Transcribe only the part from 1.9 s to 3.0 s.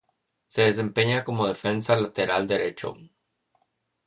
lateral derecho.